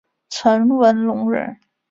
[0.29, 1.59] 陈文龙人。